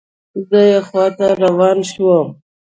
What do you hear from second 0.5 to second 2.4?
یې خواته روان شوم.